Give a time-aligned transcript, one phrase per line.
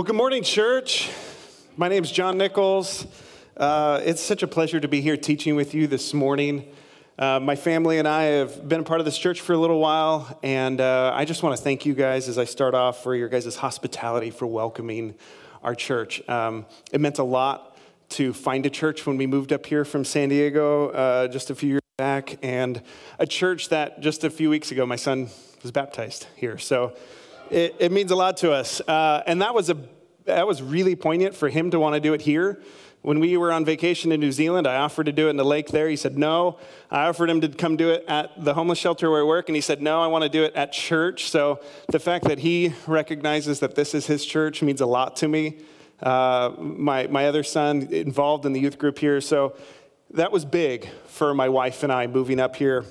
[0.00, 1.10] Well, good morning, church.
[1.76, 3.06] My name is John Nichols.
[3.54, 6.72] Uh, it's such a pleasure to be here teaching with you this morning.
[7.18, 9.78] Uh, my family and I have been a part of this church for a little
[9.78, 13.14] while, and uh, I just want to thank you guys as I start off for
[13.14, 15.16] your guys' hospitality for welcoming
[15.62, 16.26] our church.
[16.30, 17.76] Um, it meant a lot
[18.16, 21.54] to find a church when we moved up here from San Diego uh, just a
[21.54, 22.80] few years back, and
[23.18, 25.28] a church that just a few weeks ago my son
[25.62, 26.56] was baptized here.
[26.56, 26.96] So
[27.50, 28.80] it, it means a lot to us.
[28.80, 29.76] Uh, and that was, a,
[30.24, 32.62] that was really poignant for him to want to do it here.
[33.02, 35.44] When we were on vacation in New Zealand, I offered to do it in the
[35.44, 35.88] lake there.
[35.88, 36.58] He said no.
[36.90, 39.56] I offered him to come do it at the homeless shelter where I work, and
[39.56, 41.30] he said no, I want to do it at church.
[41.30, 45.28] So the fact that he recognizes that this is his church means a lot to
[45.28, 45.60] me.
[46.02, 49.20] Uh, my, my other son involved in the youth group here.
[49.22, 49.56] So
[50.10, 52.84] that was big for my wife and I moving up here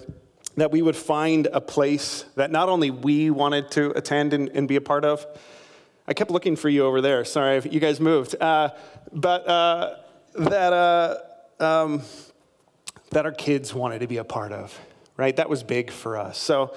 [0.62, 4.68] that we would find a place that not only we wanted to attend and, and
[4.68, 5.26] be a part of.
[6.08, 7.24] I kept looking for you over there.
[7.26, 8.36] Sorry, you guys moved.
[8.42, 8.70] Uh,
[9.12, 9.96] but uh,
[10.36, 11.18] that, uh,
[11.60, 12.02] um,
[13.12, 14.78] that our kids wanted to be a part of,
[15.18, 15.36] right?
[15.36, 16.38] That was big for us.
[16.38, 16.76] So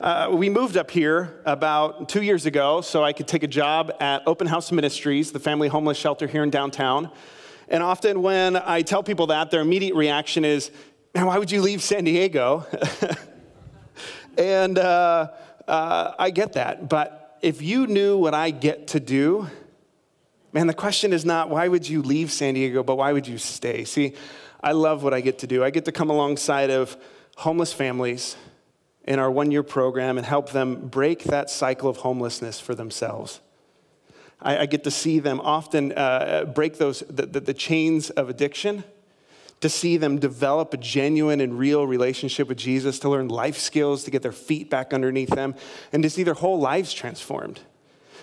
[0.00, 3.92] uh, we moved up here about two years ago so I could take a job
[3.98, 7.10] at Open House Ministries, the family homeless shelter here in downtown.
[7.66, 10.70] And often when I tell people that, their immediate reaction is,
[11.18, 12.64] man, why would you leave San Diego?
[14.38, 15.32] and uh,
[15.66, 16.88] uh, I get that.
[16.88, 19.48] But if you knew what I get to do,
[20.52, 23.36] man, the question is not why would you leave San Diego, but why would you
[23.36, 23.82] stay?
[23.82, 24.14] See,
[24.62, 25.64] I love what I get to do.
[25.64, 26.96] I get to come alongside of
[27.36, 28.36] homeless families
[29.02, 33.40] in our one year program and help them break that cycle of homelessness for themselves.
[34.40, 38.28] I, I get to see them often uh, break those, the, the, the chains of
[38.28, 38.84] addiction
[39.60, 44.04] to see them develop a genuine and real relationship with Jesus, to learn life skills,
[44.04, 45.54] to get their feet back underneath them,
[45.92, 47.60] and to see their whole lives transformed.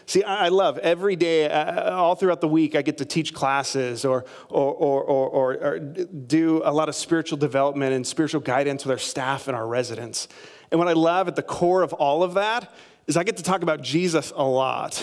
[0.07, 4.05] See, I love every day, uh, all throughout the week, I get to teach classes
[4.05, 8.91] or, or, or, or, or do a lot of spiritual development and spiritual guidance with
[8.91, 10.27] our staff and our residents.
[10.69, 12.71] And what I love at the core of all of that
[13.07, 15.01] is I get to talk about Jesus a lot.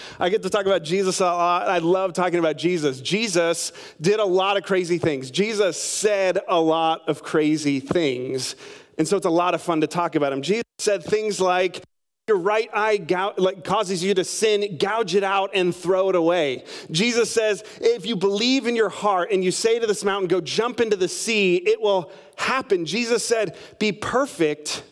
[0.20, 1.68] I get to talk about Jesus a lot.
[1.68, 3.00] I love talking about Jesus.
[3.00, 5.30] Jesus did a lot of crazy things.
[5.30, 8.56] Jesus said a lot of crazy things.
[8.96, 10.42] And so it's a lot of fun to talk about him.
[10.42, 11.82] Jesus said things like,
[12.26, 16.16] your right eye gou- like, causes you to sin, gouge it out and throw it
[16.16, 16.64] away.
[16.90, 20.40] Jesus says, if you believe in your heart and you say to this mountain, go
[20.40, 22.84] jump into the sea, it will happen.
[22.84, 24.82] Jesus said, be perfect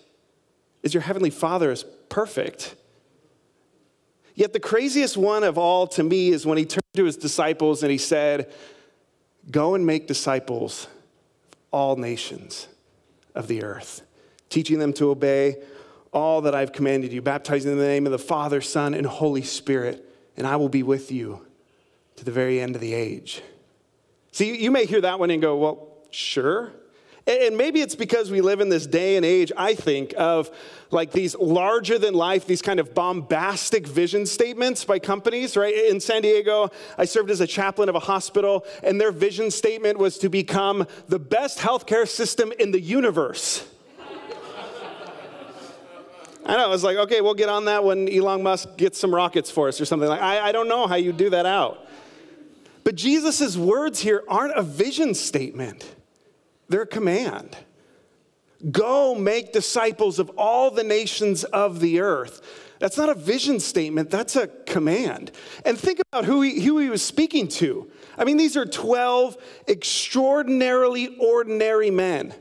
[0.82, 2.74] as your heavenly Father is perfect.
[4.34, 7.82] Yet the craziest one of all to me is when he turned to his disciples
[7.82, 8.52] and he said,
[9.50, 10.92] Go and make disciples of
[11.72, 12.68] all nations
[13.34, 14.02] of the earth,
[14.48, 15.56] teaching them to obey
[16.12, 19.42] all that I've commanded you, baptizing in the name of the Father, Son, and Holy
[19.42, 20.04] Spirit,
[20.36, 21.46] and I will be with you
[22.16, 23.42] to the very end of the age.
[24.32, 26.72] See, you may hear that one and go, Well, sure.
[27.26, 30.48] And maybe it's because we live in this day and age, I think, of
[30.92, 35.74] like these larger than life, these kind of bombastic vision statements by companies, right?
[35.74, 39.98] In San Diego, I served as a chaplain of a hospital, and their vision statement
[39.98, 43.66] was to become the best healthcare system in the universe.
[46.48, 49.12] I know, I was like, okay, we'll get on that when Elon Musk gets some
[49.12, 51.84] rockets for us or something like I, I don't know how you do that out.
[52.84, 55.96] But Jesus' words here aren't a vision statement.
[56.68, 57.56] They're command.
[58.70, 62.40] Go make disciples of all the nations of the earth.
[62.78, 65.30] That's not a vision statement, that's a command.
[65.64, 67.90] And think about who he, who he was speaking to.
[68.18, 69.36] I mean, these are 12
[69.68, 72.34] extraordinarily ordinary men.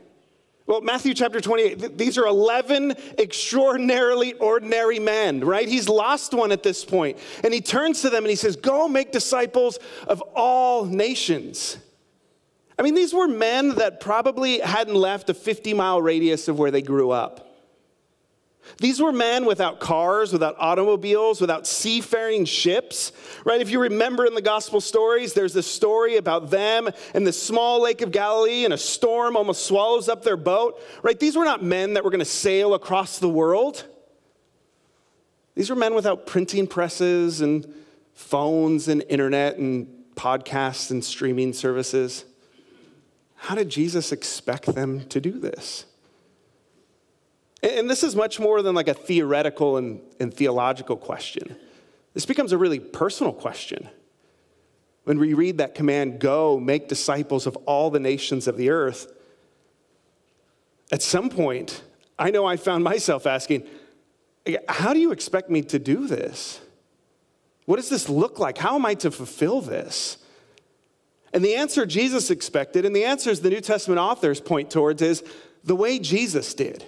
[0.66, 5.68] Well, Matthew chapter 28, these are 11 extraordinarily ordinary men, right?
[5.68, 7.18] He's lost one at this point.
[7.44, 11.78] And he turns to them and he says, Go make disciples of all nations.
[12.78, 16.70] I mean, these were men that probably hadn't left a 50 mile radius of where
[16.70, 17.46] they grew up.
[18.78, 23.12] These were men without cars, without automobiles, without seafaring ships,
[23.44, 23.60] right?
[23.60, 27.80] If you remember in the gospel stories, there's this story about them in the small
[27.80, 31.18] lake of Galilee and a storm almost swallows up their boat, right?
[31.18, 33.84] These were not men that were going to sail across the world.
[35.54, 37.72] These were men without printing presses and
[38.14, 39.86] phones and internet and
[40.16, 42.24] podcasts and streaming services.
[43.36, 45.86] How did Jesus expect them to do this?
[47.62, 51.56] And this is much more than like a theoretical and, and theological question.
[52.14, 53.88] This becomes a really personal question.
[55.04, 59.12] When we read that command, go make disciples of all the nations of the earth,
[60.92, 61.82] at some point,
[62.18, 63.66] I know I found myself asking,
[64.68, 66.60] how do you expect me to do this?
[67.64, 68.58] What does this look like?
[68.58, 70.18] How am I to fulfill this?
[71.36, 75.22] And the answer Jesus expected, and the answers the New Testament authors point towards, is
[75.62, 76.82] the way Jesus did.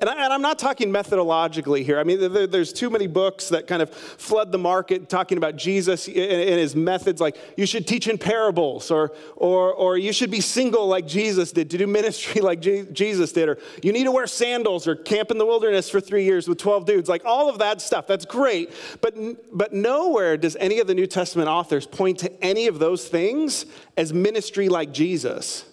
[0.00, 1.98] And, I, am not talking methodologically here.
[1.98, 5.56] I mean, there, there's too many books that kind of flood the market talking about
[5.56, 10.30] Jesus and, his methods, like you should teach in parables, or, or, or you should
[10.30, 14.12] be single like Jesus did, to do ministry like Jesus did, or you need to
[14.12, 17.08] wear sandals or camp in the wilderness for three years with 12 dudes.
[17.08, 18.72] Like all of that stuff, that's great.
[19.00, 19.16] But,
[19.56, 23.66] but nowhere does any of the New Testament authors point to any of those things
[23.96, 25.64] as ministry like Jesus.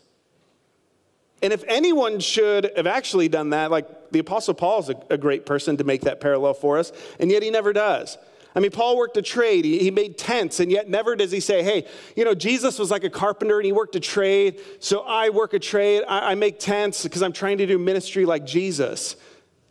[1.42, 5.18] And if anyone should have actually done that, like the Apostle Paul is a, a,
[5.18, 8.18] great person to make that parallel for us, and yet he never does.
[8.56, 11.62] I mean, Paul worked a trade, he, made tents, and yet never does he say,
[11.62, 11.86] hey,
[12.16, 15.54] you know, Jesus was like a carpenter and he worked a trade, so I work
[15.54, 19.18] a trade, I, I make tents because I'm trying to do ministry like Jesus.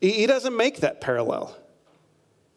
[0.02, 1.56] He, he doesn't make that parallel.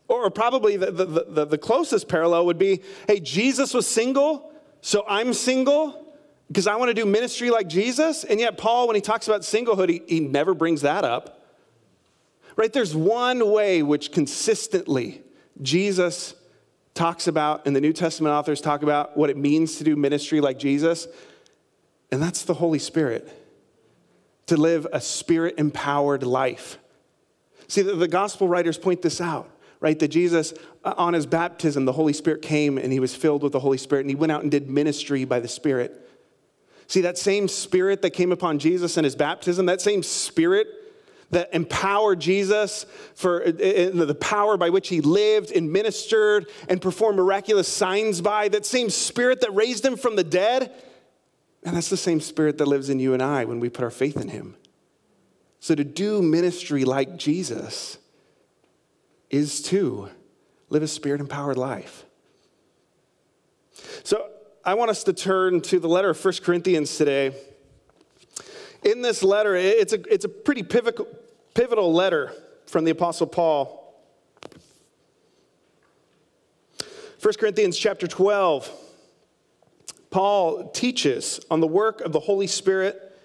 [0.09, 4.51] Or probably the, the, the, the closest parallel would be hey, Jesus was single,
[4.81, 6.06] so I'm single
[6.47, 8.23] because I want to do ministry like Jesus.
[8.23, 11.45] And yet, Paul, when he talks about singlehood, he, he never brings that up.
[12.55, 12.71] Right?
[12.71, 15.21] There's one way which consistently
[15.61, 16.33] Jesus
[16.93, 20.41] talks about, and the New Testament authors talk about what it means to do ministry
[20.41, 21.07] like Jesus,
[22.11, 23.29] and that's the Holy Spirit.
[24.47, 26.79] To live a spirit empowered life.
[27.67, 29.99] See, the, the gospel writers point this out right?
[29.99, 30.53] That Jesus,
[30.83, 33.77] uh, on his baptism, the Holy Spirit came and he was filled with the Holy
[33.77, 36.07] Spirit and he went out and did ministry by the Spirit.
[36.87, 40.67] See, that same spirit that came upon Jesus in his baptism, that same spirit
[41.31, 46.81] that empowered Jesus for uh, uh, the power by which he lived and ministered and
[46.81, 50.71] performed miraculous signs by, that same spirit that raised him from the dead,
[51.63, 53.91] and that's the same spirit that lives in you and I when we put our
[53.91, 54.55] faith in him.
[55.59, 57.97] So to do ministry like Jesus
[59.29, 60.09] is to
[60.69, 62.05] live a spirit empowered life.
[64.03, 64.29] So
[64.67, 67.33] I want us to turn to the letter of 1 Corinthians today.
[68.83, 71.07] In this letter, it's a, it's a pretty pivotal,
[71.53, 72.33] pivotal letter
[72.65, 73.97] from the Apostle Paul.
[77.21, 78.69] 1 Corinthians chapter 12,
[80.09, 83.17] Paul teaches on the work of the Holy Spirit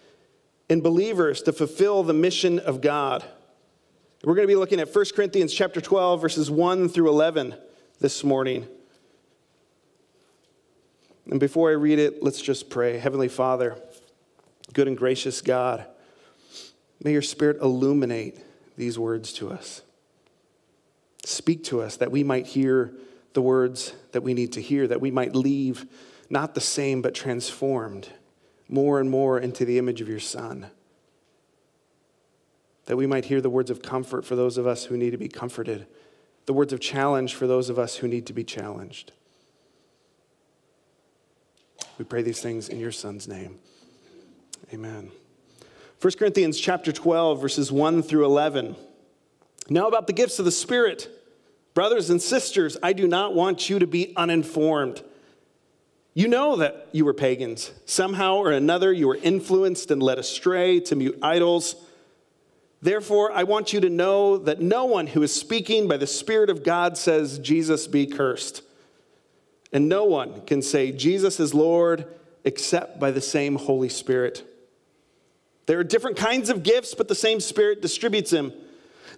[0.68, 3.24] in believers to fulfill the mission of God.
[4.22, 7.56] We're going to be looking at 1 Corinthians chapter 12, verses 1 through 11
[7.98, 8.68] this morning.
[11.30, 12.98] And before I read it, let's just pray.
[12.98, 13.76] Heavenly Father,
[14.72, 15.86] good and gracious God,
[17.02, 18.38] may your Spirit illuminate
[18.76, 19.82] these words to us.
[21.24, 22.92] Speak to us that we might hear
[23.34, 25.86] the words that we need to hear, that we might leave
[26.28, 28.08] not the same but transformed
[28.68, 30.66] more and more into the image of your Son.
[32.86, 35.18] That we might hear the words of comfort for those of us who need to
[35.18, 35.86] be comforted,
[36.46, 39.12] the words of challenge for those of us who need to be challenged.
[41.98, 43.58] We pray these things in your Son's name.
[44.72, 45.10] Amen.
[46.00, 48.74] 1 Corinthians chapter 12, verses 1 through 11.
[49.70, 51.08] Now, about the gifts of the Spirit.
[51.74, 55.02] Brothers and sisters, I do not want you to be uninformed.
[56.14, 57.70] You know that you were pagans.
[57.86, 61.76] Somehow or another, you were influenced and led astray to mute idols.
[62.82, 66.50] Therefore, I want you to know that no one who is speaking by the Spirit
[66.50, 68.62] of God says, Jesus be cursed.
[69.72, 72.06] And no one can say Jesus is Lord
[72.44, 74.44] except by the same Holy Spirit.
[75.66, 78.52] There are different kinds of gifts, but the same Spirit distributes them.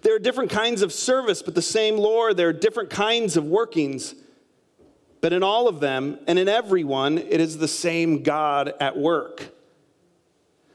[0.01, 2.37] There are different kinds of service, but the same Lord.
[2.37, 4.15] There are different kinds of workings.
[5.21, 9.49] But in all of them and in everyone, it is the same God at work.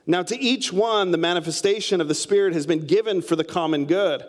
[0.06, 3.86] Now, to each one, the manifestation of the Spirit has been given for the common
[3.86, 4.24] good.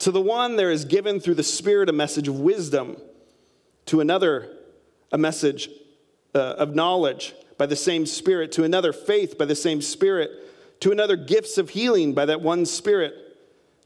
[0.00, 2.96] To the one, there is given through the Spirit a message of wisdom
[3.86, 4.50] to another,
[5.12, 5.68] a message
[6.34, 10.30] uh, of knowledge by the same Spirit, to another, faith by the same Spirit,
[10.80, 13.14] to another, gifts of healing by that one Spirit,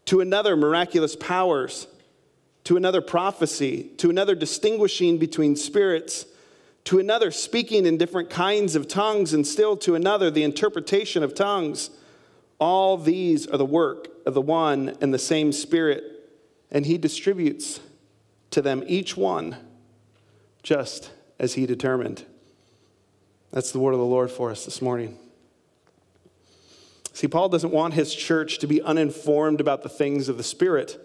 [0.07, 1.87] to another, miraculous powers,
[2.65, 6.27] to another, prophecy, to another, distinguishing between spirits,
[6.85, 11.35] to another, speaking in different kinds of tongues, and still to another, the interpretation of
[11.35, 11.91] tongues.
[12.59, 16.03] All these are the work of the one and the same Spirit,
[16.71, 17.81] and He distributes
[18.51, 19.57] to them each one
[20.63, 22.25] just as he determined.
[23.51, 25.19] That's the word of the Lord for us this morning.
[27.13, 31.05] See, Paul doesn't want his church to be uninformed about the things of the Spirit.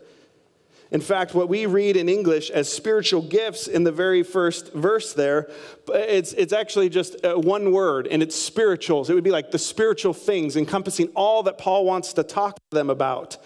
[0.91, 5.13] In fact, what we read in English as spiritual gifts in the very first verse
[5.13, 5.49] there,
[5.89, 9.09] it's, it's actually just uh, one word, and it's spirituals.
[9.09, 12.75] It would be like the spiritual things, encompassing all that Paul wants to talk to
[12.75, 13.37] them about.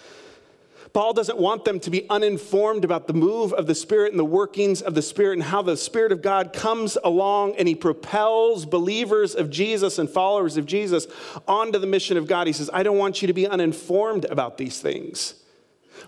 [0.92, 4.24] Paul doesn't want them to be uninformed about the move of the Spirit and the
[4.24, 8.64] workings of the Spirit and how the Spirit of God comes along and he propels
[8.64, 11.06] believers of Jesus and followers of Jesus
[11.46, 12.46] onto the mission of God.
[12.46, 15.34] He says, I don't want you to be uninformed about these things.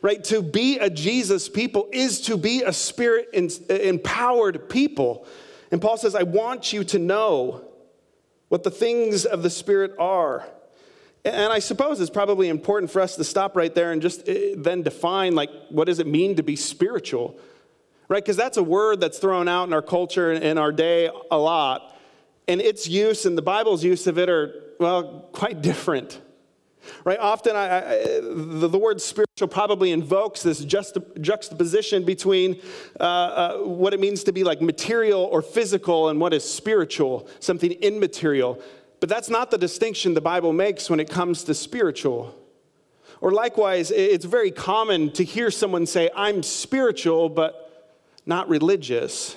[0.03, 0.23] Right?
[0.25, 3.29] To be a Jesus people is to be a Spirit
[3.69, 5.27] empowered people.
[5.71, 7.65] And Paul says, I want you to know
[8.49, 10.47] what the things of the Spirit are.
[11.25, 14.55] And I suppose it's probably important for us to stop right there and just eh,
[14.57, 17.39] then define, like, what does it mean to be spiritual?
[18.09, 18.23] Right?
[18.25, 21.39] Because that's a word that's thrown out in our culture and in our day a
[21.39, 21.97] lot.
[22.49, 26.21] And its use and the Bible's use of it are, well, quite different.
[27.05, 27.19] Right?
[27.19, 32.61] Often I, I, the, the, word spiritual probably invokes this juxtaposition between
[32.99, 37.29] uh, uh, what it means to be like material or physical and what is spiritual,
[37.39, 38.63] something immaterial.
[39.01, 42.35] But that's not the distinction the Bible makes when it comes to spiritual.
[43.21, 49.37] Or likewise, it's very common to hear someone say, I'm spiritual, but not religious.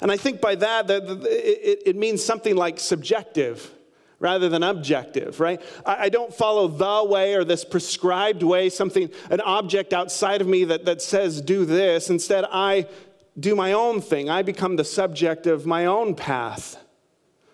[0.00, 3.72] And I think by that, it means something like subjective
[4.18, 5.60] rather than objective, right?
[5.84, 10.64] I don't follow the way or this prescribed way, something, an object outside of me
[10.64, 12.08] that, that says do this.
[12.08, 12.88] Instead, I
[13.38, 14.30] do my own thing.
[14.30, 16.78] I become the subject of my own path.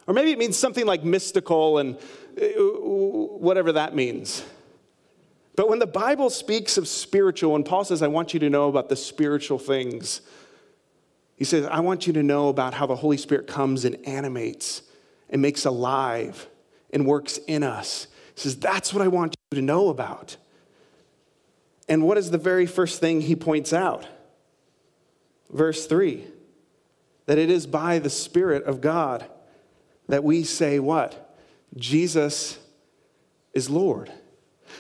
[0.07, 1.97] Or maybe it means something like mystical and
[2.41, 4.45] uh, whatever that means.
[5.55, 8.69] But when the Bible speaks of spiritual, and Paul says, I want you to know
[8.69, 10.23] about the spiritual things,
[11.37, 14.83] he says, I want you to know about how the Holy Spirit comes and animates
[15.29, 16.49] and makes alive
[16.93, 18.07] and works in us.
[18.35, 20.37] He says, That's what I want you to know about.
[21.89, 24.07] And what is the very first thing he points out?
[25.51, 26.25] Verse 3
[27.27, 29.29] that it is by the Spirit of God
[30.13, 31.35] that we say what?
[31.75, 32.59] Jesus
[33.55, 34.13] is Lord.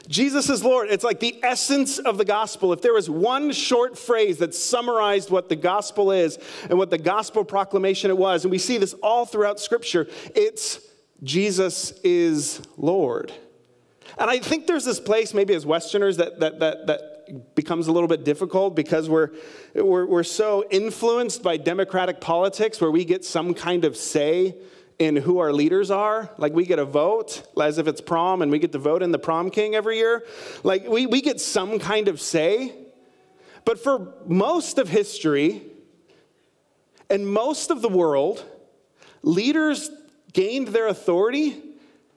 [0.06, 0.90] Jesus is Lord.
[0.90, 2.70] It's like the essence of the gospel.
[2.74, 6.98] If there was one short phrase that summarized what the gospel is and what the
[6.98, 10.80] gospel proclamation it was, and we see this all throughout Scripture, it's
[11.22, 13.32] Jesus is Lord.
[14.18, 17.92] And I think there's this place, maybe as Westerners, that, that, that, that becomes a
[17.92, 19.30] little bit difficult because we're,
[19.74, 24.56] we're, we're so influenced by democratic politics where we get some kind of say
[25.02, 26.30] in who our leaders are.
[26.38, 29.12] Like we get a vote, as if it's prom, and we get to vote in
[29.12, 30.24] the prom king every year.
[30.62, 32.72] Like we, we get some kind of say.
[33.64, 35.62] But for most of history
[37.10, 38.44] and most of the world,
[39.22, 39.90] leaders
[40.32, 41.60] gained their authority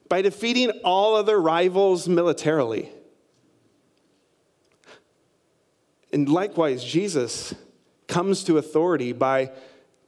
[0.07, 2.89] by defeating all other rivals militarily.
[6.13, 7.53] And likewise, Jesus
[8.07, 9.51] comes to authority by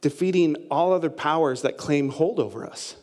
[0.00, 2.96] defeating all other powers that claim hold over us.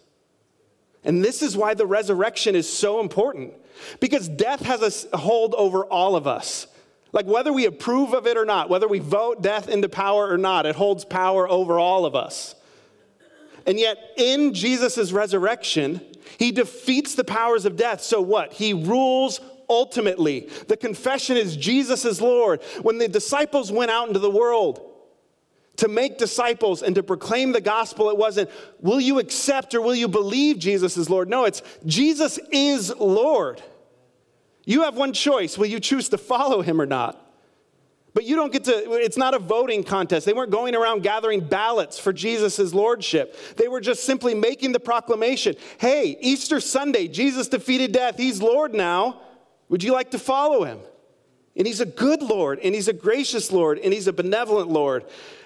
[1.04, 3.54] And this is why the resurrection is so important
[4.00, 6.68] because death has a hold over all of us.
[7.12, 10.38] Like whether we approve of it or not, whether we vote death into power or
[10.38, 12.56] not, it holds power over all of us.
[13.68, 16.02] And yet, in Jesus' resurrection,
[16.38, 18.02] he defeats the powers of death.
[18.02, 18.54] So what?
[18.54, 20.50] He rules ultimately.
[20.68, 22.62] The confession is Jesus is Lord.
[22.82, 24.95] When the disciples went out into the world,
[25.78, 29.96] to make disciples and to proclaim the gospel, it wasn't, will you accept or will
[29.96, 31.30] you believe Jesus is Lord?
[31.30, 33.62] No, it's Jesus is Lord.
[34.66, 35.58] You have one choice.
[35.58, 37.22] Will you choose to follow him or not?
[38.16, 40.26] But you don't get to, it's not a voting contest.
[40.26, 43.36] They weren't going around gathering ballots for Jesus' lordship.
[43.58, 48.18] They were just simply making the proclamation hey, Easter Sunday, Jesus defeated death.
[48.18, 49.22] He's Lord now.
[49.68, 50.80] Would you like to follow him?
[51.58, 55.06] And he's a good Lord, and he's a gracious Lord, and he's a benevolent Lord.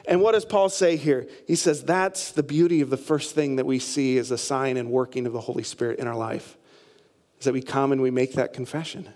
[0.10, 1.28] And what does Paul say here?
[1.46, 4.76] He says that's the beauty of the first thing that we see as a sign
[4.76, 6.58] and working of the Holy Spirit in our life,
[7.38, 9.08] is that we come and we make that confession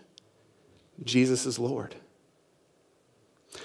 [1.03, 1.95] Jesus is Lord.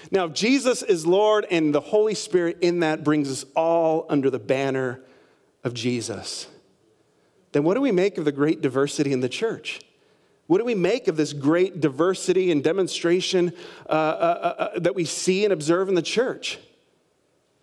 [0.09, 4.31] Now, if Jesus is Lord and the Holy Spirit in that brings us all under
[4.31, 4.99] the banner
[5.63, 6.47] of Jesus,
[7.51, 9.81] then what do we make of the great diversity in the church?
[10.47, 13.53] What do we make of this great diversity and demonstration
[13.87, 16.57] uh, uh, uh, uh, that we see and observe in the church?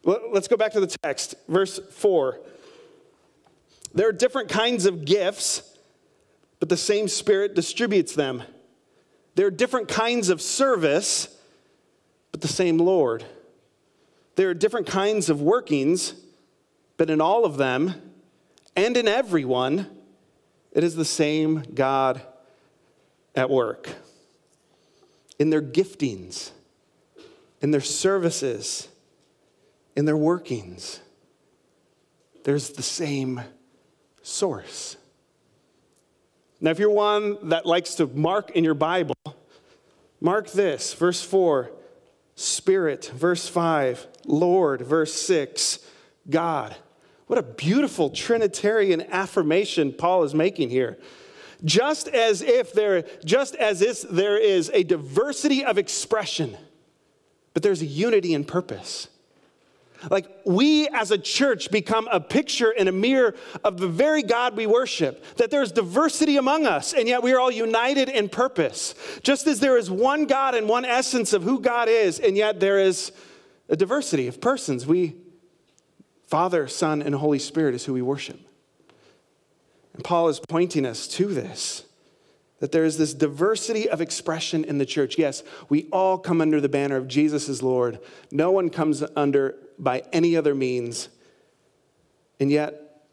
[0.07, 2.39] Let's go back to the text, verse 4.
[3.93, 5.77] There are different kinds of gifts,
[6.61, 8.45] but the same Spirit distributes them.
[9.35, 11.37] There are different kinds of service,
[12.31, 13.25] but the same Lord.
[14.37, 16.15] There are different kinds of workings,
[16.99, 18.13] but in all of them
[18.77, 19.91] and in everyone,
[20.71, 22.21] it is the same God
[23.35, 23.89] at work
[25.39, 26.53] in their giftings,
[27.61, 28.89] in their services,
[29.97, 31.01] in their workings.
[32.45, 33.41] There's the same
[34.23, 34.97] source.
[36.61, 39.17] Now, if you're one that likes to mark in your Bible
[40.21, 41.71] Mark this, verse 4,
[42.35, 45.79] Spirit, verse 5, Lord, verse 6,
[46.29, 46.75] God.
[47.27, 50.99] What a beautiful Trinitarian affirmation Paul is making here.
[51.65, 56.57] Just as if there, just as if there is a diversity of expression,
[57.55, 59.09] but there's a unity in purpose.
[60.11, 63.35] Like we as a church become a picture and a mirror
[63.65, 67.41] of the very God we worship, that there's diversity among us, and yet we are
[67.41, 68.95] all united in purpose.
[69.23, 72.61] Just as there is one God and one essence of who God is, and yet
[72.61, 73.13] there is
[73.69, 74.87] a diversity of persons.
[74.87, 75.17] We,
[76.27, 78.41] Father, Son, and Holy Spirit, is who we worship.
[79.95, 81.83] And Paul is pointing us to this
[82.59, 85.19] that there is this diversity of expression in the church.
[85.19, 88.01] Yes, we all come under the banner of Jesus as Lord.
[88.31, 91.09] No one comes under by any other means.
[92.41, 93.05] And yet,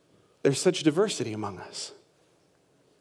[0.43, 1.91] there's such diversity among us.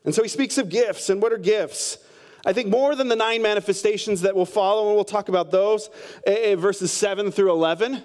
[0.04, 1.10] And so he speaks of gifts.
[1.10, 1.98] And what are gifts?
[2.44, 5.90] I think more than the nine manifestations that will follow, and we'll talk about those,
[6.26, 8.02] eh, eh, verses 7 through 11.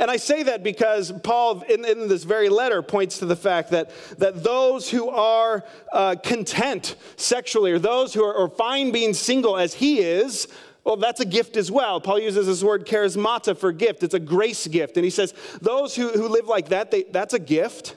[0.00, 3.70] And I say that because Paul, in, in, this very letter, points to the fact
[3.70, 9.14] that, that those who are uh, content sexually, or those who are, are fine being
[9.14, 10.48] single as he is,
[10.86, 12.00] well, that's a gift as well.
[12.00, 14.04] Paul uses this word charismata for gift.
[14.04, 14.96] It's a grace gift.
[14.96, 17.96] And he says, those who, who live like that, they, that's a gift.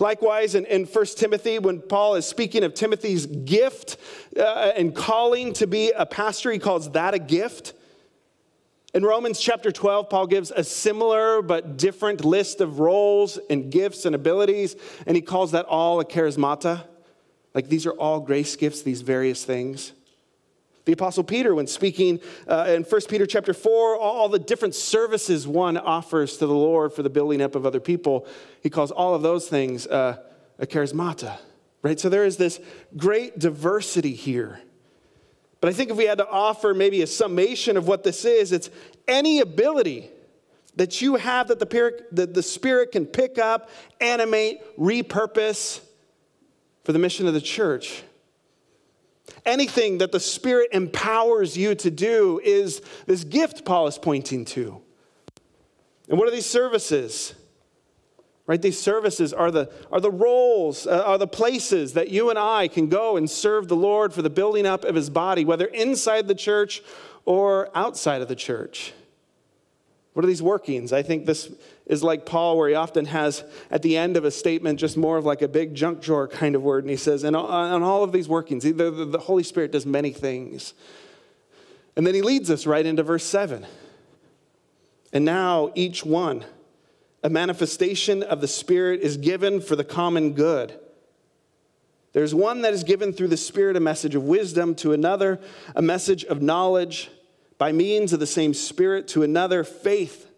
[0.00, 3.96] Likewise, in, in 1 Timothy, when Paul is speaking of Timothy's gift
[4.36, 7.74] uh, and calling to be a pastor, he calls that a gift.
[8.92, 14.04] In Romans chapter 12, Paul gives a similar but different list of roles and gifts
[14.04, 14.74] and abilities,
[15.06, 16.82] and he calls that all a charismata.
[17.54, 19.92] Like these are all grace gifts, these various things.
[20.84, 25.46] The Apostle Peter, when speaking uh, in 1 Peter chapter 4, all the different services
[25.46, 28.26] one offers to the Lord for the building up of other people,
[28.62, 30.16] he calls all of those things uh,
[30.58, 31.38] a charismata,
[31.82, 32.00] right?
[32.00, 32.60] So there is this
[32.96, 34.60] great diversity here.
[35.60, 38.50] But I think if we had to offer maybe a summation of what this is,
[38.50, 38.70] it's
[39.06, 40.10] any ability
[40.76, 43.68] that you have that the, that the Spirit can pick up,
[44.00, 45.80] animate, repurpose
[46.84, 48.02] for the mission of the church.
[49.44, 54.80] Anything that the Spirit empowers you to do is this gift Paul is pointing to.
[56.08, 57.34] And what are these services?
[58.46, 58.60] Right?
[58.60, 62.66] These services are the, are the roles, uh, are the places that you and I
[62.66, 66.26] can go and serve the Lord for the building up of his body, whether inside
[66.26, 66.82] the church
[67.24, 68.92] or outside of the church.
[70.14, 70.92] What are these workings?
[70.92, 71.52] I think this
[71.90, 75.18] is like Paul, where he often has at the end of a statement just more
[75.18, 76.84] of like a big junk drawer kind of word.
[76.84, 80.72] And he says, and on all of these workings, the Holy Spirit does many things.
[81.96, 83.66] And then he leads us right into verse 7.
[85.12, 86.44] And now each one,
[87.24, 90.78] a manifestation of the Spirit is given for the common good.
[92.12, 95.40] There's one that is given through the Spirit a message of wisdom, to another,
[95.74, 97.10] a message of knowledge
[97.58, 100.28] by means of the same Spirit, to another, faith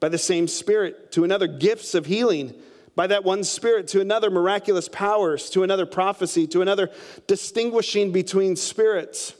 [0.00, 2.54] by the same Spirit, to another, gifts of healing
[2.94, 6.90] by that one Spirit, to another, miraculous powers, to another, prophecy, to another,
[7.26, 9.34] distinguishing between spirits,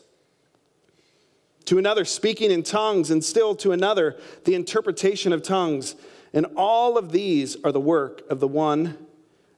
[1.64, 5.96] to another, speaking in tongues, and still to another, the interpretation of tongues.
[6.32, 8.98] And all of these are the work of the one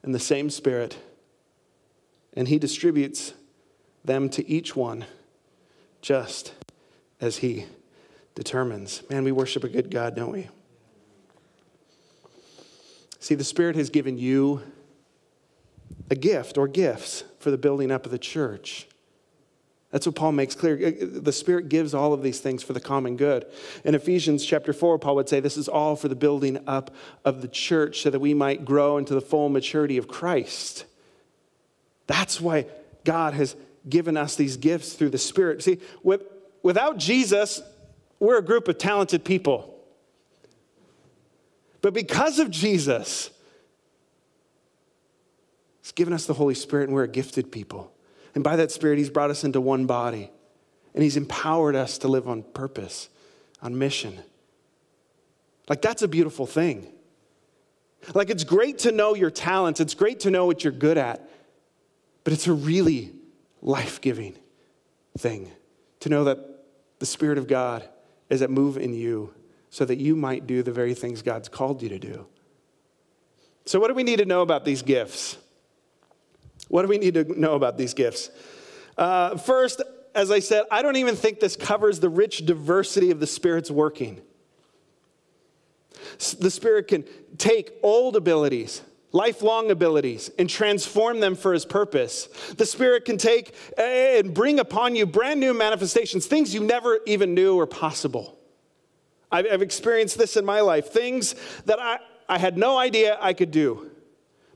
[0.02, 0.96] and the same Spirit.
[2.34, 3.34] And He distributes
[4.04, 5.06] them to each one
[6.00, 6.54] just
[7.20, 7.66] as He
[8.36, 9.02] determines.
[9.10, 10.48] Man, we worship a good God, don't we?
[13.18, 14.62] See, the Spirit has given you
[16.10, 18.86] a gift or gifts for the building up of the church.
[19.90, 20.76] That's what Paul makes clear.
[20.76, 23.46] Uh, the Spirit gives all of these things for the common good.
[23.84, 27.40] In Ephesians chapter 4, Paul would say this is all for the building up of
[27.40, 30.84] the church so that we might grow into the full maturity of Christ.
[32.06, 32.66] That's why
[33.04, 33.56] God has
[33.88, 35.62] given us these gifts through the Spirit.
[35.62, 36.22] See, with,
[36.62, 37.62] without Jesus,
[38.20, 39.74] we're a group of talented people.
[41.80, 43.30] But because of Jesus,
[45.82, 47.92] He's given us the Holy Spirit and we're a gifted people.
[48.34, 50.30] And by that Spirit, He's brought us into one body.
[50.94, 53.08] And He's empowered us to live on purpose,
[53.62, 54.18] on mission.
[55.68, 56.92] Like, that's a beautiful thing.
[58.14, 61.28] Like, it's great to know your talents, it's great to know what you're good at,
[62.24, 63.12] but it's a really
[63.60, 64.36] life giving
[65.16, 65.50] thing
[66.00, 66.38] to know that
[66.98, 67.88] the Spirit of God
[68.30, 69.34] is at move in you
[69.70, 72.26] so that you might do the very things God's called you to do.
[73.66, 75.36] So, what do we need to know about these gifts?
[76.68, 78.30] What do we need to know about these gifts?
[78.96, 79.82] Uh, first,
[80.14, 83.70] as I said, I don't even think this covers the rich diversity of the Spirit's
[83.70, 84.20] working.
[86.38, 87.04] The Spirit can
[87.36, 92.26] take old abilities lifelong abilities and transform them for his purpose.
[92.56, 97.34] The Spirit can take and bring upon you brand new manifestations, things you never even
[97.34, 98.37] knew were possible.
[99.30, 101.34] I've experienced this in my life, things
[101.66, 103.90] that I, I had no idea I could do,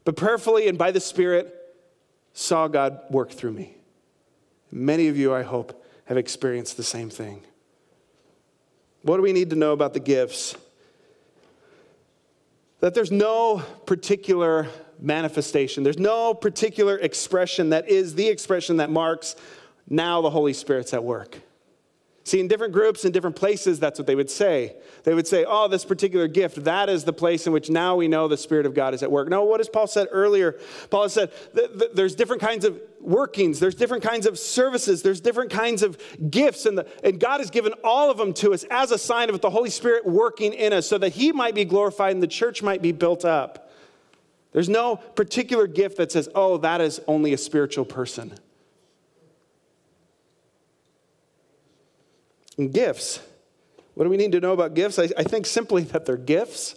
[0.04, 1.54] but prayerfully and by the Spirit
[2.32, 3.76] saw God work through me.
[4.70, 7.42] Many of you, I hope, have experienced the same thing.
[9.02, 10.56] What do we need to know about the gifts?
[12.82, 14.66] that there's no particular
[14.98, 19.36] manifestation, there's no particular expression that is the expression that marks
[19.88, 21.38] now the Holy Spirit's at work.
[22.24, 24.76] See, in different groups, in different places, that's what they would say.
[25.02, 28.06] They would say, oh, this particular gift, that is the place in which now we
[28.06, 29.28] know the Spirit of God is at work.
[29.28, 30.56] No, what does Paul said earlier?
[30.88, 31.32] Paul said
[31.94, 36.64] there's different kinds of workings, there's different kinds of services, there's different kinds of gifts,
[36.64, 39.40] and, the, and God has given all of them to us as a sign of
[39.40, 42.62] the Holy Spirit working in us so that He might be glorified and the church
[42.62, 43.68] might be built up.
[44.52, 48.34] There's no particular gift that says, oh, that is only a spiritual person.
[52.58, 53.20] And gifts.
[53.94, 54.98] What do we need to know about gifts?
[54.98, 56.76] I, I think simply that they're gifts.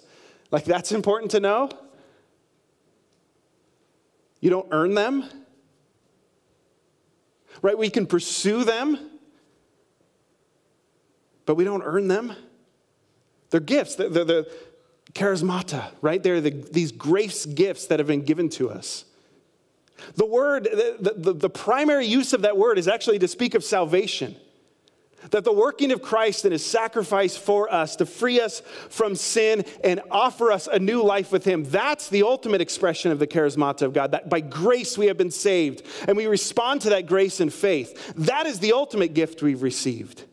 [0.52, 1.70] Like, that's important to know.
[4.40, 5.26] You don't earn them,
[7.62, 7.78] right?
[7.78, 9.00] We can pursue them,
[11.46, 12.34] but we don't earn them.
[13.50, 13.96] They're gifts.
[13.96, 14.52] They're, they're the
[15.14, 16.22] charismata, right?
[16.22, 19.06] They're the, these grace gifts that have been given to us.
[20.16, 23.64] The word, the, the, the primary use of that word is actually to speak of
[23.64, 24.36] salvation.
[25.32, 29.66] That the working of Christ and his sacrifice for us to free us from sin
[29.84, 33.84] and offer us a new life with him, that's the ultimate expression of the charismata
[33.84, 34.12] of God.
[34.12, 38.14] That by grace we have been saved and we respond to that grace in faith.
[38.16, 40.24] That is the ultimate gift we've received.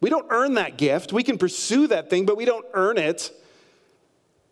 [0.00, 1.12] We don't earn that gift.
[1.12, 3.32] We can pursue that thing, but we don't earn it.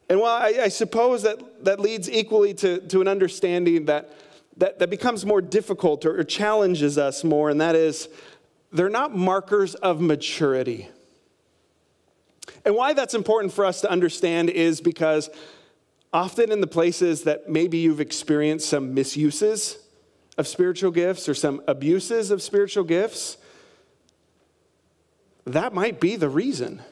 [0.09, 4.13] And while I, I suppose that, that leads equally to, to an understanding that,
[4.57, 8.09] that, that becomes more difficult or, or challenges us more, and that is
[8.75, 10.89] they're not markers of maturity.
[12.65, 15.31] And why that's important for us to understand is because
[16.13, 19.79] often in the places that maybe you've experienced some misuses
[20.37, 23.37] of spiritual gifts or some abuses of spiritual gifts,
[25.45, 26.83] that might be the reason.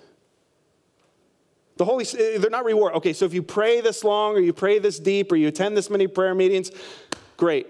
[1.78, 2.94] The Holy eh, they're not reward.
[2.94, 5.76] Okay, so if you pray this long or you pray this deep or you attend
[5.76, 6.70] this many prayer meetings,
[7.36, 7.66] great.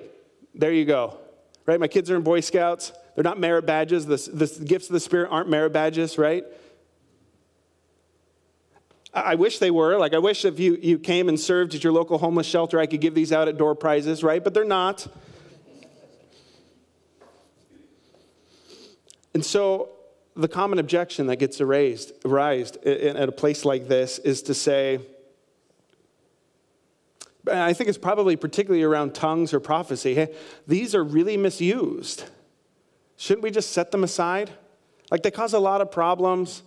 [0.55, 1.16] There you go.
[1.64, 1.81] Right?
[1.81, 2.92] My kids are in Boy Scouts.
[3.14, 4.07] They're not merit badges.
[4.07, 6.44] The, the gifts of the Spirit aren't merit badges, right?
[9.14, 9.98] I wish they were.
[9.98, 12.87] Like, I wish if you, you came and served at your local homeless shelter, I
[12.87, 14.42] could give these out at door prizes, right?
[14.42, 15.07] But they're not.
[19.35, 19.90] And so,
[20.35, 25.01] the common objection that gets raised, raised at a place like this is to say,
[27.51, 30.35] I think it's probably particularly around tongues or prophecy, hey,
[30.66, 32.25] these are really misused.
[33.23, 34.51] Shouldn't we just set them aside?
[35.09, 36.65] Like they cause a lot of problems.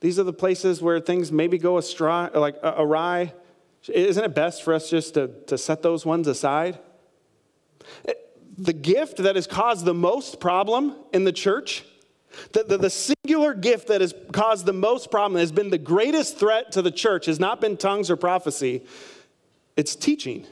[0.00, 3.32] These are the places where things maybe go astray, like awry.
[3.86, 6.80] Isn't it best for us just to, to set those ones aside?
[8.58, 11.84] The gift that has caused the most problem in the church,
[12.50, 16.38] the, the, the singular gift that has caused the most problem, has been the greatest
[16.38, 18.82] threat to the church, has not been tongues or prophecy,
[19.76, 20.44] it's teaching.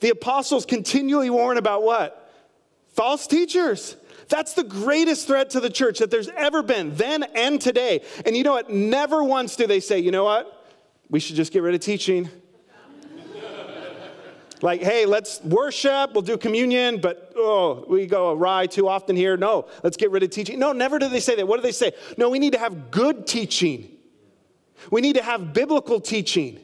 [0.00, 2.24] The apostles continually warn about what?
[2.98, 3.94] False teachers.
[4.28, 8.02] That's the greatest threat to the church that there's ever been, then and today.
[8.26, 8.70] And you know what?
[8.70, 10.68] Never once do they say, you know what?
[11.08, 12.28] We should just get rid of teaching.
[14.62, 19.36] like, hey, let's worship, we'll do communion, but oh, we go awry too often here.
[19.36, 20.58] No, let's get rid of teaching.
[20.58, 21.46] No, never do they say that.
[21.46, 21.92] What do they say?
[22.16, 23.96] No, we need to have good teaching.
[24.90, 26.58] We need to have biblical teaching.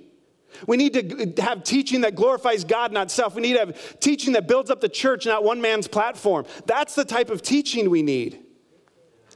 [0.66, 0.94] We need
[1.36, 3.34] to have teaching that glorifies God, not self.
[3.34, 6.46] We need to have teaching that builds up the church, not one man's platform.
[6.66, 8.40] That's the type of teaching we need.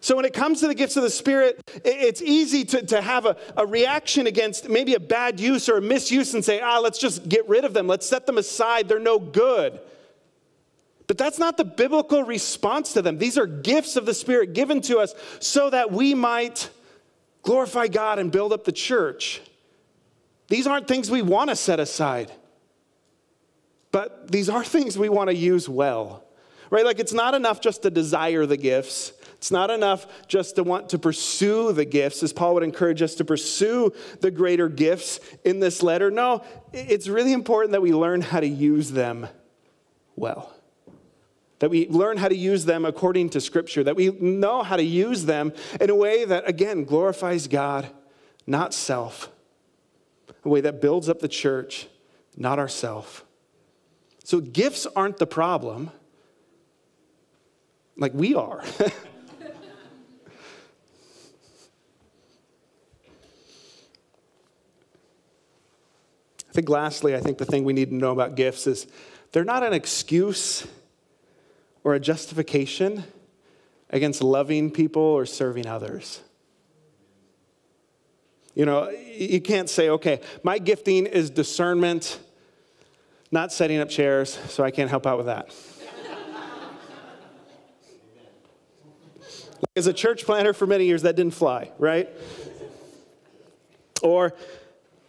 [0.01, 3.27] So, when it comes to the gifts of the Spirit, it's easy to, to have
[3.27, 6.99] a, a reaction against maybe a bad use or a misuse and say, ah, let's
[6.99, 7.89] just get rid of them.
[7.89, 8.89] Let's set them aside.
[8.89, 9.81] They're no good.
[11.09, 13.19] But that's not the biblical response to them.
[13.19, 16.71] These are gifts of the Spirit given to us so that we might
[17.43, 19.41] glorify God and build up the church.
[20.49, 22.33] These aren't things we want to set aside,
[23.93, 26.25] but these are things we want to use well,
[26.71, 26.85] right?
[26.85, 29.13] Like it's not enough just to desire the gifts.
[29.35, 33.15] It's not enough just to want to pursue the gifts, as Paul would encourage us
[33.17, 36.11] to pursue the greater gifts in this letter.
[36.11, 39.29] No, it's really important that we learn how to use them
[40.17, 40.53] well.
[41.61, 44.83] That we learn how to use them according to Scripture, that we know how to
[44.83, 47.89] use them in a way that, again, glorifies God,
[48.47, 49.31] not self.
[50.45, 51.87] A way that builds up the church,
[52.37, 53.23] not ourselves.
[54.25, 55.91] So gifts aren't the problem,
[57.97, 58.63] like we are.
[66.49, 68.87] I think lastly, I think the thing we need to know about gifts is
[69.33, 70.67] they're not an excuse
[71.85, 73.05] or a justification
[73.91, 76.21] against loving people or serving others.
[78.59, 82.19] You know, you can't say, okay, my gifting is discernment,
[83.31, 85.55] not setting up chairs, so I can't help out with that.
[89.77, 92.09] As a church planter for many years, that didn't fly, right?
[94.03, 94.35] Or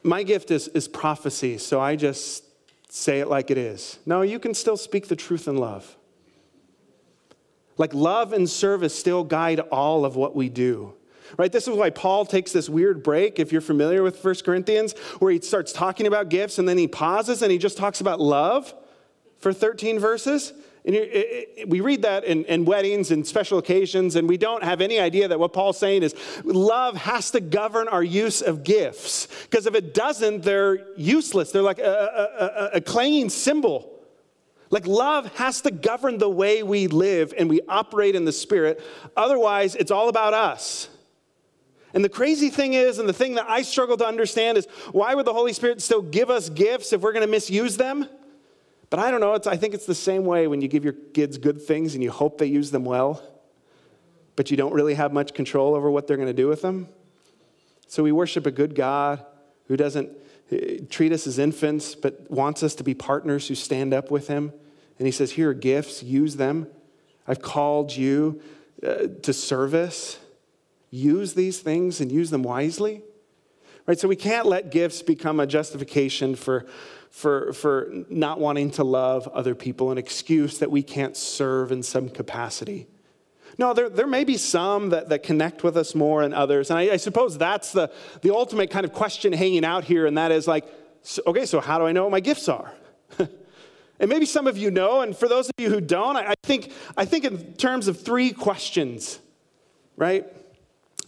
[0.03, 2.43] my gift is, is prophecy, so I just
[2.91, 3.97] say it like it is.
[4.05, 5.97] No, you can still speak the truth in love.
[7.77, 10.93] Like love and service still guide all of what we do.
[11.37, 11.51] Right?
[11.51, 15.31] This is why Paul takes this weird break, if you're familiar with 1 Corinthians, where
[15.31, 18.73] he starts talking about gifts and then he pauses and he just talks about love
[19.39, 20.53] for 13 verses.
[20.85, 20.95] And
[21.67, 25.27] we read that in, in, weddings and special occasions, and we don't have any idea
[25.27, 26.15] that what Paul's saying is
[26.45, 29.27] love has to govern our use of gifts.
[29.43, 31.51] Because if it doesn't, they're useless.
[31.51, 33.99] They're like a, a, a, a clanging cymbal.
[34.69, 38.81] Like love has to govern the way we live and we operate in the Spirit.
[39.17, 40.88] Otherwise, it's all about us.
[41.93, 45.15] And the crazy thing is, and the thing that I struggle to understand is why
[45.15, 48.07] would the Holy Spirit still give us gifts if we're going to misuse them?
[48.89, 49.39] But I don't know.
[49.45, 52.11] I think it's the same way when you give your kids good things and you
[52.11, 53.21] hope they use them well,
[54.35, 56.87] but you don't really have much control over what they're going to do with them.
[57.87, 59.25] So we worship a good God
[59.67, 60.11] who doesn't
[60.51, 64.27] eh, treat us as infants, but wants us to be partners who stand up with
[64.27, 64.53] him.
[64.97, 66.67] And he says, Here are gifts, use them.
[67.27, 68.41] I've called you
[68.85, 70.19] uh, to service.
[70.89, 73.03] Use these things and use them wisely.
[73.85, 73.99] Right?
[73.99, 76.65] So we can't let gifts become a justification for
[77.09, 81.83] for, for not wanting to love other people, an excuse that we can't serve in
[81.83, 82.87] some capacity.
[83.57, 86.69] No, there, there may be some that, that connect with us more and others.
[86.69, 90.17] And I, I suppose that's the, the ultimate kind of question hanging out here, and
[90.17, 90.65] that is like,
[91.01, 92.71] so, okay, so how do I know what my gifts are?
[93.17, 96.33] and maybe some of you know, and for those of you who don't, I, I,
[96.43, 99.19] think, I think in terms of three questions,
[99.97, 100.25] right?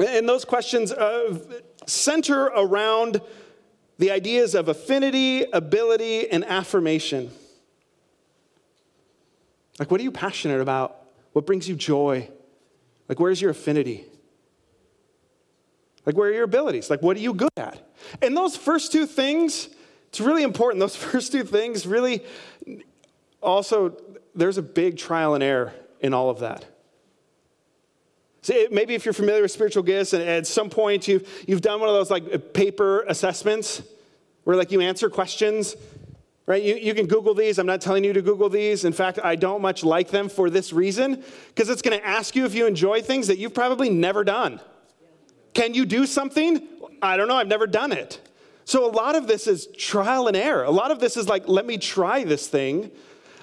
[0.01, 1.37] And those questions uh,
[1.85, 3.21] center around
[3.97, 7.31] the ideas of affinity, ability, and affirmation.
[9.77, 10.97] Like, what are you passionate about?
[11.33, 12.29] What brings you joy?
[13.07, 14.05] Like, where's your affinity?
[16.05, 16.89] Like, where are your abilities?
[16.89, 17.79] Like, what are you good at?
[18.21, 19.69] And those first two things,
[20.07, 20.79] it's really important.
[20.79, 22.23] Those first two things really
[23.41, 23.97] also,
[24.35, 26.65] there's a big trial and error in all of that.
[28.43, 31.79] See, maybe if you're familiar with spiritual gifts and at some point you've, you've done
[31.79, 33.83] one of those like paper assessments
[34.45, 35.75] where like you answer questions,
[36.47, 36.63] right?
[36.63, 37.59] You, you can Google these.
[37.59, 38.83] I'm not telling you to Google these.
[38.83, 42.35] In fact, I don't much like them for this reason because it's going to ask
[42.35, 44.59] you if you enjoy things that you've probably never done.
[45.53, 46.67] Can you do something?
[47.01, 47.35] I don't know.
[47.35, 48.27] I've never done it.
[48.65, 50.63] So a lot of this is trial and error.
[50.63, 52.89] A lot of this is like, let me try this thing.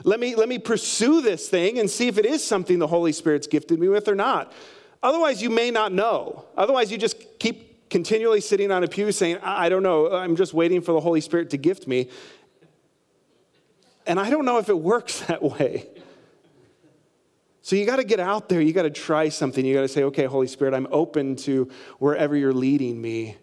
[0.02, 3.12] Let me, let me pursue this thing and see if it is something the Holy
[3.12, 4.52] Spirit's gifted me with or not.
[5.02, 6.44] Otherwise, you may not know.
[6.56, 10.52] Otherwise, you just keep continually sitting on a pew saying, I don't know, I'm just
[10.52, 12.08] waiting for the Holy Spirit to gift me.
[14.06, 15.88] And I don't know if it works that way.
[17.62, 18.62] So you got to get out there.
[18.62, 19.64] You got to try something.
[19.64, 23.36] You got to say, okay, Holy Spirit, I'm open to wherever you're leading me,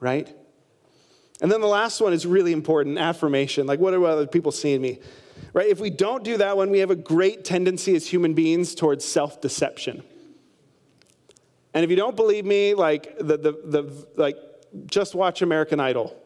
[0.00, 0.28] right?
[1.40, 3.66] And then the last one is really important affirmation.
[3.66, 5.00] Like, what are other people seeing me?
[5.52, 5.68] Right?
[5.68, 9.04] If we don't do that one, we have a great tendency as human beings towards
[9.04, 10.02] self deception.
[11.74, 14.38] And if you don't believe me, like, the, the, the, like
[14.86, 16.16] just watch American Idol.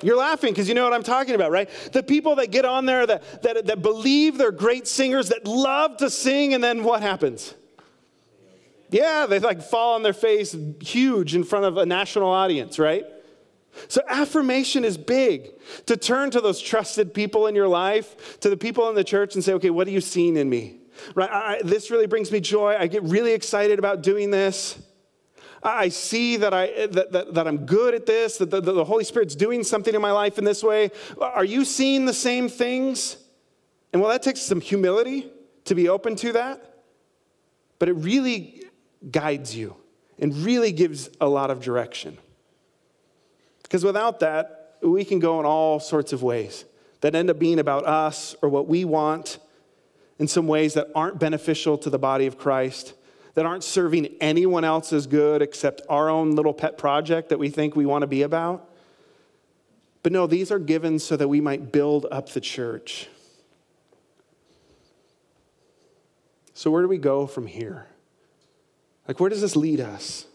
[0.00, 1.68] You're laughing because you know what I'm talking about, right?
[1.92, 5.96] The people that get on there that, that, that believe they're great singers, that love
[5.96, 7.54] to sing, and then what happens?
[8.90, 13.04] Yeah, they like fall on their face huge in front of a national audience, right?
[13.88, 15.50] So, affirmation is big.
[15.86, 19.34] To turn to those trusted people in your life, to the people in the church,
[19.34, 20.78] and say, okay, what are you seeing in me?
[21.14, 21.30] Right?
[21.30, 22.76] I, this really brings me joy.
[22.78, 24.78] I get really excited about doing this.
[25.62, 28.84] I see that, I, eh, that, that, that I'm good at this, that the, the
[28.84, 30.90] Holy Spirit's doing something in my life in this way.
[31.20, 33.16] Are you seeing the same things?
[33.92, 35.30] And well, that takes some humility
[35.64, 36.62] to be open to that,
[37.78, 38.62] but it really
[39.10, 39.76] guides you
[40.18, 42.18] and really gives a lot of direction.
[43.62, 46.64] Because without that, we can go in all sorts of ways
[47.00, 49.38] that end up being about us or what we want
[50.18, 52.94] in some ways that aren't beneficial to the body of Christ,
[53.34, 57.76] that aren't serving anyone else's good except our own little pet project that we think
[57.76, 58.68] we want to be about.
[60.02, 63.08] But no, these are given so that we might build up the church.
[66.54, 67.86] So, where do we go from here?
[69.06, 70.26] Like, where does this lead us?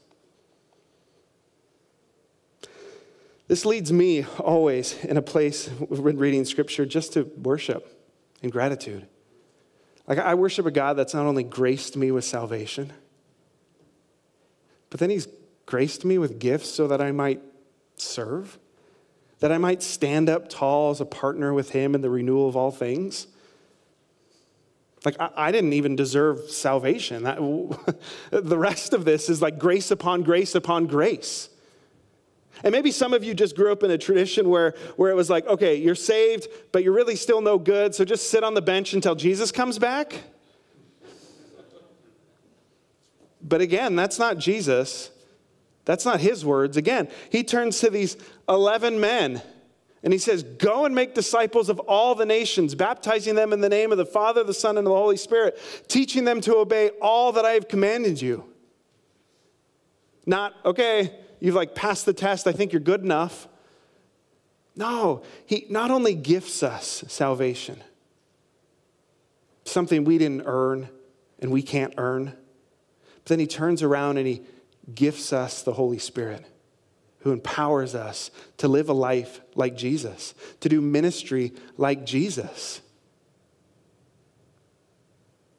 [3.47, 8.01] This leads me always in a place when reading scripture just to worship
[8.41, 9.07] and gratitude.
[10.07, 12.91] Like, I worship a God that's not only graced me with salvation,
[14.89, 15.27] but then He's
[15.65, 17.41] graced me with gifts so that I might
[17.95, 18.59] serve,
[19.39, 22.55] that I might stand up tall as a partner with Him in the renewal of
[22.57, 23.27] all things.
[25.05, 27.23] Like, I, I didn't even deserve salvation.
[27.23, 27.37] That,
[28.31, 31.49] the rest of this is like grace upon grace upon grace.
[32.63, 35.29] And maybe some of you just grew up in a tradition where, where it was
[35.29, 38.61] like, okay, you're saved, but you're really still no good, so just sit on the
[38.61, 40.21] bench until Jesus comes back.
[43.41, 45.11] But again, that's not Jesus.
[45.85, 46.77] That's not his words.
[46.77, 48.15] Again, he turns to these
[48.47, 49.41] 11 men
[50.03, 53.69] and he says, Go and make disciples of all the nations, baptizing them in the
[53.69, 57.31] name of the Father, the Son, and the Holy Spirit, teaching them to obey all
[57.33, 58.45] that I have commanded you.
[60.25, 63.49] Not, okay, you've like passed the test, I think you're good enough.
[64.77, 67.83] No, he not only gifts us salvation,
[69.65, 70.87] something we didn't earn
[71.39, 72.33] and we can't earn,
[73.15, 74.41] but then he turns around and he
[74.95, 76.45] gifts us the Holy Spirit
[77.19, 82.81] who empowers us to live a life like Jesus, to do ministry like Jesus.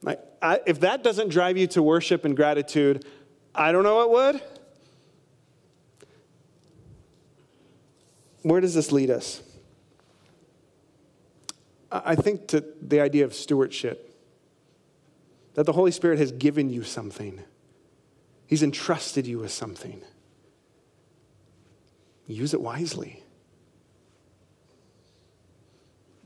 [0.03, 3.05] Like, I, if that doesn't drive you to worship and gratitude,
[3.55, 4.43] I don't know what would.
[8.45, 9.43] Where does this lead us?
[11.91, 14.15] I think to the idea of stewardship,
[15.55, 17.43] that the Holy Spirit has given you something,
[18.47, 20.03] He's entrusted you with something.
[22.27, 23.24] Use it wisely.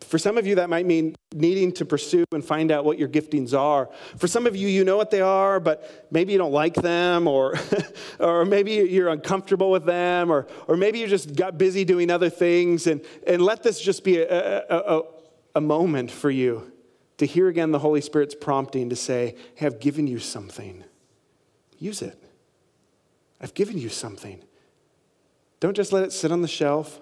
[0.08, 3.08] For some of you, that might mean needing to pursue and find out what your
[3.08, 3.90] giftings are.
[4.16, 7.28] For some of you, you know what they are, but maybe you don't like them,
[7.28, 7.54] or,
[8.18, 12.30] or maybe you're uncomfortable with them, or, or maybe you just got busy doing other
[12.30, 12.86] things.
[12.86, 15.02] And, and let this just be a, a, a,
[15.56, 16.72] a moment for you
[17.18, 20.84] to hear again the Holy Spirit's prompting to say, hey, I've given you something.
[21.78, 22.18] Use it.
[23.40, 24.42] I've given you something.
[25.60, 27.00] Don't just let it sit on the shelf.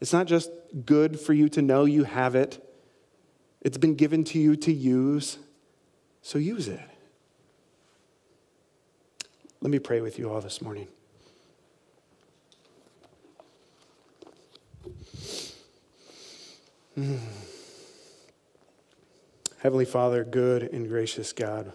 [0.00, 0.50] It's not just
[0.84, 2.66] good for you to know you have it,
[3.60, 5.38] it's been given to you to use,
[6.22, 6.80] so use it.
[9.60, 10.88] Let me pray with you all this morning.
[16.94, 17.16] Hmm.
[19.58, 21.72] Heavenly Father, good and gracious God.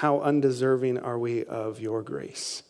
[0.00, 2.62] How undeserving are we of your grace?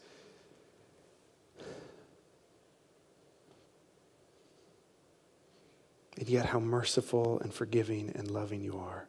[6.18, 9.06] And yet, how merciful and forgiving and loving you are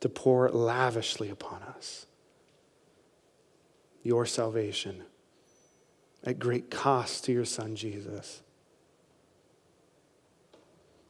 [0.00, 2.06] to pour lavishly upon us
[4.02, 5.02] your salvation
[6.24, 8.40] at great cost to your Son, Jesus.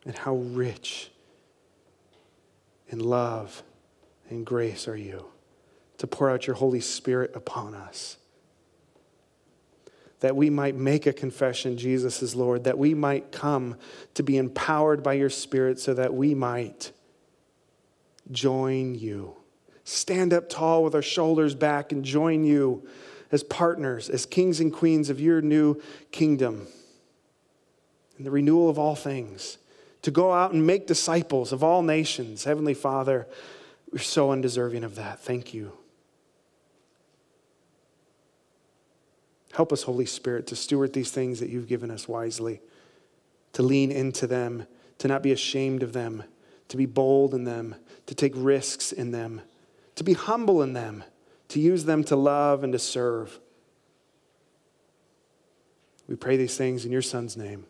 [0.05, 1.13] And how rich
[2.89, 3.63] in love
[4.29, 5.27] and grace are you
[6.01, 8.17] to pour out your Holy Spirit upon us.
[10.21, 13.77] That we might make a confession, Jesus is Lord, that we might come
[14.15, 16.93] to be empowered by your Spirit so that we might
[18.31, 19.37] join you.
[19.85, 22.89] Stand up tall with our shoulders back and join you
[23.31, 25.79] as partners, as kings and queens of your new
[26.13, 26.67] kingdom
[28.17, 29.59] and the renewal of all things.
[30.03, 32.45] To go out and make disciples of all nations.
[32.45, 33.29] Heavenly Father,
[33.93, 35.21] we're so undeserving of that.
[35.21, 35.73] Thank you.
[39.53, 42.61] Help us, Holy Spirit, to steward these things that you've given us wisely,
[43.53, 44.67] to lean into them,
[44.99, 46.23] to not be ashamed of them,
[46.69, 47.75] to be bold in them,
[48.07, 49.41] to take risks in them,
[49.97, 51.03] to be humble in them,
[51.49, 53.41] to use them to love and to serve.
[56.07, 57.67] We pray these things in your Son's name.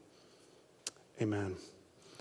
[1.20, 1.57] Amen.